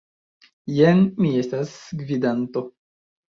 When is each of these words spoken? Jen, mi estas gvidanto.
Jen, 0.77 1.03
mi 1.25 1.33
estas 1.41 1.75
gvidanto. 2.01 2.65